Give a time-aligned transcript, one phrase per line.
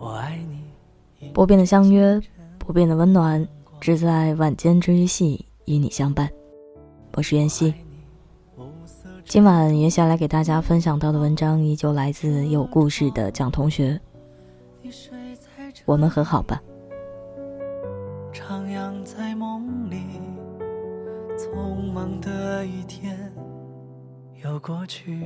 [0.00, 2.20] 我爱你，不变的相约，
[2.58, 3.46] 不变的温暖，
[3.80, 6.30] 只在晚间治愈系与你相伴。
[7.14, 7.74] 我是袁熙。
[9.24, 14.00] 今晚袁霞来给大家分享到的文章，依旧来自有故事的蒋同学。
[15.84, 16.62] 我们和好吧。
[18.32, 19.96] 徜徉在梦里，
[21.36, 23.32] 匆忙的一天
[24.44, 25.18] 又过去。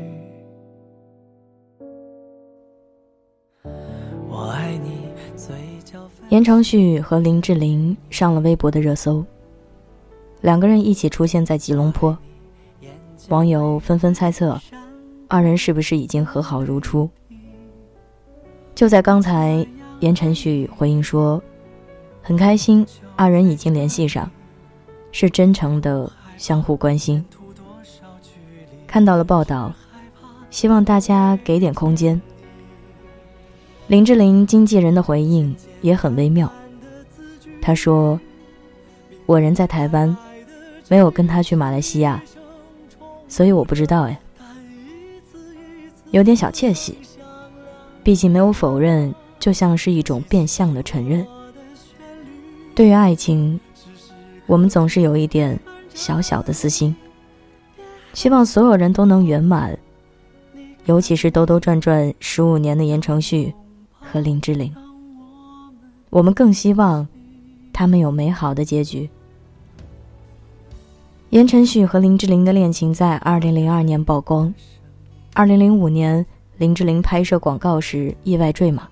[4.29, 5.03] 我爱你。
[6.29, 9.25] 言承旭和林志玲上了微博的热搜，
[10.43, 12.19] 两个人一起出现在吉隆坡，
[13.29, 14.61] 网友纷纷猜测，
[15.29, 17.09] 二人是不是已经和好如初？
[18.75, 19.65] 就在刚才，
[20.01, 21.41] 言承旭回应说，
[22.23, 22.85] 很开心，
[23.15, 24.29] 二人已经联系上，
[25.13, 27.25] 是真诚的相互关心。
[28.85, 29.73] 看到了报道，
[30.51, 32.21] 希望大家给点空间。
[33.87, 36.51] 林志玲经纪人的回应也很微妙。
[37.61, 38.19] 他说
[39.25, 40.17] ：“我人在台湾，
[40.93, 42.23] 没有跟他去马来西亚，
[43.27, 44.21] 所以我不知道哎，
[46.11, 46.99] 有点小窃喜。
[48.05, 51.27] 毕竟没有否认，就像是一种变相的承认。
[52.75, 53.59] 对于爱情，
[54.45, 55.59] 我们总是有一点
[55.95, 56.95] 小小的私心，
[58.13, 59.79] 希望所有人都能圆满，
[60.85, 63.51] 尤其是兜兜转转十五年的言承旭。”
[63.99, 64.71] 和林志玲，
[66.11, 67.09] 我们更希望
[67.73, 69.09] 他们有美好的结局。
[71.33, 74.53] 言承旭和林志玲的恋情在二零零二年曝光，
[75.33, 76.27] 二零零五年
[76.59, 78.87] 林志玲拍摄广告时意外坠马，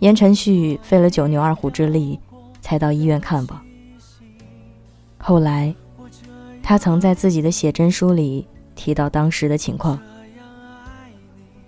[0.00, 2.20] 言承旭费了九牛二虎之力
[2.60, 3.62] 才到医院看望。
[5.16, 5.74] 后来，
[6.62, 9.98] 他曾在自己的写真书里提到当时的情况，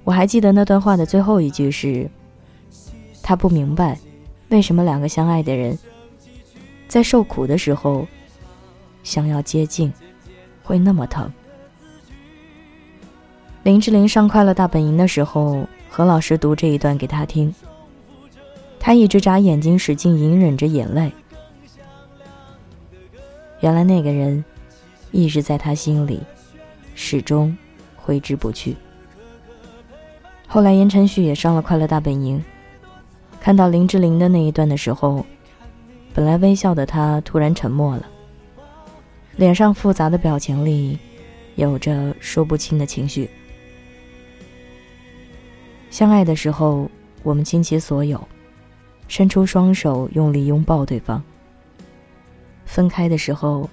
[0.04, 2.06] 我还记得那段话的最后一句是。
[3.22, 3.98] 他不明白，
[4.50, 5.78] 为什么两个相爱的人，
[6.86, 8.06] 在受苦的时候，
[9.08, 9.90] 想要接近，
[10.62, 11.32] 会那么疼。
[13.62, 17.52] 林志玲上《快乐大本营》的时候，何老师读这一段给她听，
[18.78, 21.10] 她一直眨眼睛，使劲隐忍着眼泪。
[23.60, 24.44] 原来那个人，
[25.10, 26.20] 一直在她心里，
[26.94, 27.56] 始终
[27.96, 28.76] 挥之不去。
[30.46, 32.38] 后来言承旭也上了《快乐大本营》。
[33.40, 35.24] 看到林志玲的那一段的时候，
[36.12, 38.06] 本来微笑的他突然沉默了，
[39.38, 40.98] 脸上复杂的表情里，
[41.54, 43.30] 有着说不清的情绪。
[45.90, 46.90] 相爱的时候，
[47.22, 48.20] 我们倾其所有，
[49.06, 51.22] 伸出双手用力拥抱对方；
[52.66, 53.70] 分开的时候，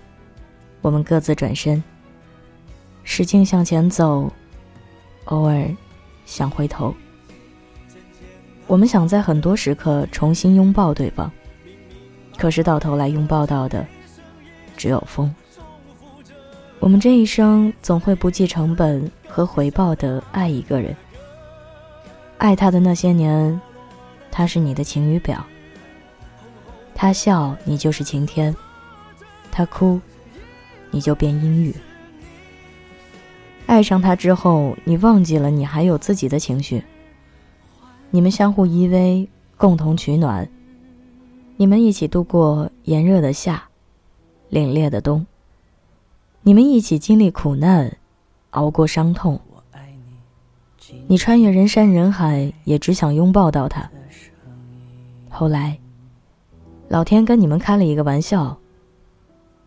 [0.81, 1.83] 我们各自转身，
[3.03, 4.31] 使劲向前走，
[5.25, 5.67] 偶尔
[6.27, 6.93] 想回头。
[8.67, 11.31] 我们想在很多时刻重新拥抱对方，
[12.37, 13.83] 可是到头来拥抱到的
[14.77, 15.33] 只有风。
[16.85, 20.95] 我们这一生总会不计成本和回报的爱一个人，
[22.37, 23.59] 爱他的那些年，
[24.29, 25.43] 他是你的晴雨表，
[26.93, 28.55] 他笑你就是晴天，
[29.51, 29.99] 他哭
[30.91, 31.75] 你就变阴雨。
[33.65, 36.83] 爱上他之后，你忘记了你还有自己的情绪。
[38.11, 40.47] 你们相互依偎，共同取暖。
[41.57, 43.63] 你们一起度过炎热的夏，
[44.51, 45.25] 凛冽的冬。
[46.47, 47.97] 你们一起经历苦难，
[48.51, 49.41] 熬过伤痛。
[51.07, 53.89] 你穿越人山人海，也只想拥抱到他。
[55.27, 55.79] 后来，
[56.87, 58.55] 老天跟你们开了一个玩笑。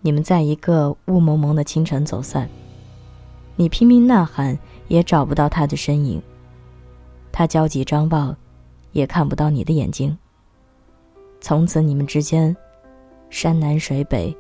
[0.03, 2.49] 你们在一个雾蒙蒙的清晨走散。
[3.57, 6.23] 你拼命呐喊，也找不到他的身影。
[7.33, 8.37] 他焦急张望，
[8.93, 10.17] 也看不到你的眼睛。
[11.41, 12.57] 从此你们之间，
[13.31, 14.33] 山南水北，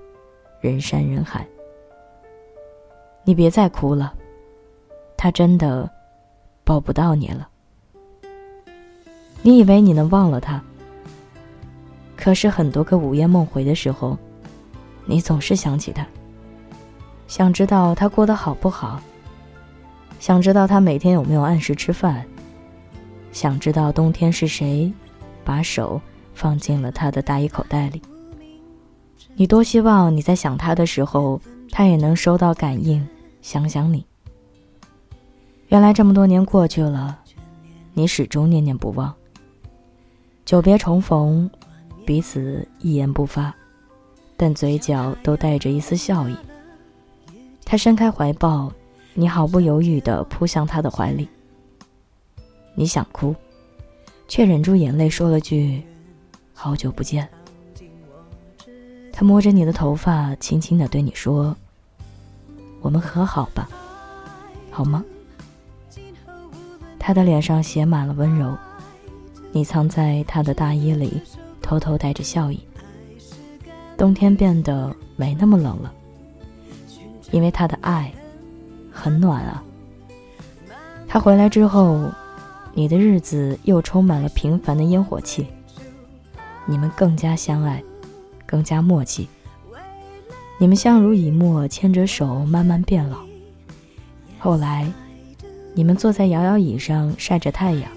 [0.60, 1.44] 人山人海。
[3.28, 4.14] 你别再哭了，
[5.14, 5.86] 他真的
[6.64, 7.46] 抱不到你了。
[9.42, 10.64] 你以为你能忘了他，
[12.16, 14.16] 可是很多个午夜梦回的时候，
[15.04, 16.06] 你总是想起他，
[17.26, 18.98] 想知道他过得好不好，
[20.18, 22.24] 想知道他每天有没有按时吃饭。
[23.30, 24.90] 想知道冬天是谁，
[25.44, 26.00] 把手
[26.32, 28.00] 放进了他的大衣口袋里。
[29.34, 31.38] 你多希望你在想他的时候，
[31.70, 33.06] 他也能收到感应，
[33.42, 34.04] 想想你。
[35.68, 37.18] 原来这么多年过去了，
[37.92, 39.14] 你始终念念不忘。
[40.44, 41.50] 久别重逢，
[42.06, 43.54] 彼此一言不发，
[44.36, 46.34] 但嘴角都带着一丝笑意。
[47.64, 48.72] 他伸开怀抱，
[49.12, 51.28] 你毫不犹豫地扑向他的怀里。
[52.74, 53.34] 你想哭，
[54.26, 55.82] 却忍住眼泪说了句
[56.54, 57.28] ：“好久不见。
[59.12, 61.54] 他摸着你的头发，轻轻的对你说
[62.80, 63.68] ：“我们和好吧，
[64.70, 65.04] 好吗？”
[66.98, 68.56] 他的脸上写满了温柔，
[69.50, 71.22] 你藏在他的大衣里，
[71.62, 72.60] 偷偷带着笑意。
[73.96, 75.92] 冬天变得没那么冷了，
[77.30, 78.12] 因为他的爱
[78.92, 79.62] 很暖啊。
[81.08, 82.10] 他回来之后，
[82.74, 85.46] 你的日子又充满了平凡的烟火气。
[86.66, 87.82] 你们更加相爱，
[88.46, 89.26] 更加默契。
[90.58, 93.18] 你们相濡以沫，牵着手慢慢变老。
[94.38, 94.90] 后来。
[95.74, 97.88] 你们坐在摇摇椅上晒着太阳，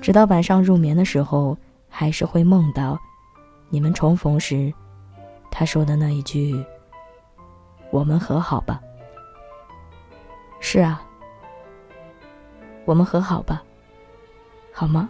[0.00, 1.56] 直到晚上入眠的时候，
[1.88, 2.96] 还是会梦到
[3.68, 4.72] 你们重逢时
[5.50, 6.64] 他说的那一句
[7.90, 8.80] ：“我们和好吧。”
[10.60, 11.02] 是啊，
[12.84, 13.60] 我们和好吧，
[14.72, 15.08] 好吗？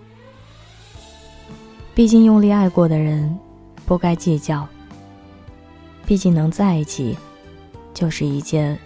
[1.94, 3.38] 毕竟用力爱过的人
[3.84, 4.66] 不该计较，
[6.12, 7.16] 毕竟能在一起
[7.94, 8.78] 就是一件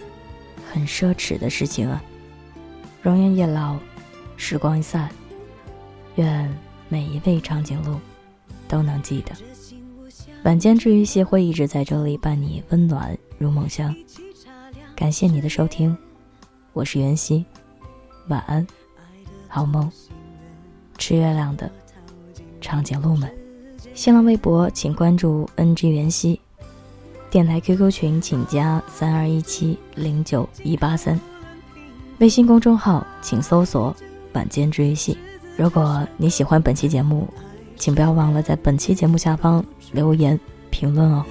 [0.70, 2.00] 很奢侈的事情啊。
[3.02, 3.76] 容颜一老，
[4.36, 5.10] 时光一散，
[6.14, 6.48] 愿
[6.88, 7.98] 每一位长颈鹿
[8.68, 9.32] 都能记得。
[10.44, 13.92] 晚间治愈系会一直在这里伴你温暖入梦乡。
[14.94, 15.98] 感谢你的收听，
[16.74, 17.44] 我是袁熙，
[18.28, 18.64] 晚安，
[19.48, 19.90] 好梦。
[20.96, 21.68] 吃月亮的
[22.60, 23.28] 长颈鹿们，
[23.94, 26.40] 新浪微博请关注 NG 袁熙，
[27.30, 31.20] 电台 QQ 群请加三二一七零九一八三。
[32.18, 33.94] 微信公众号请搜索
[34.32, 35.16] “晚间追戏”。
[35.56, 37.28] 如果你喜欢本期节目，
[37.76, 40.38] 请不要忘了在本期节目下方留言
[40.70, 41.24] 评论哦。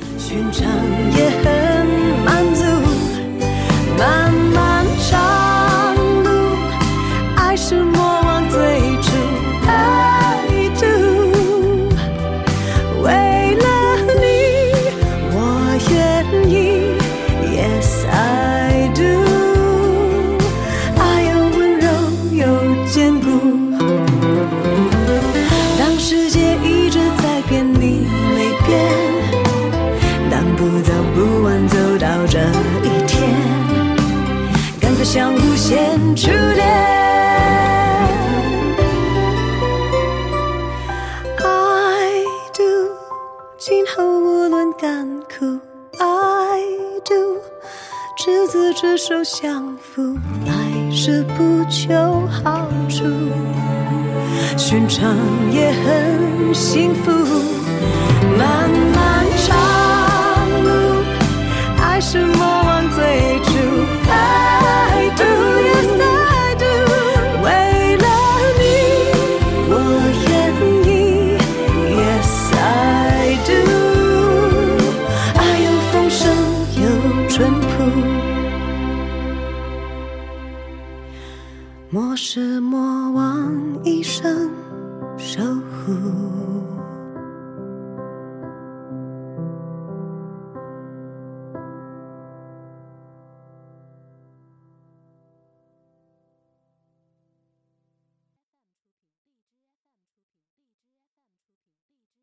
[36.13, 36.67] 初恋
[41.37, 42.23] i
[42.53, 42.91] do.
[43.57, 45.59] 今后无论甘苦。
[45.97, 46.61] I
[47.05, 47.37] do.
[48.17, 50.15] 执子之手相扶。
[50.45, 51.93] 还是不求
[52.27, 53.05] 好处。
[54.57, 55.15] 寻常
[55.51, 57.34] 也很幸福。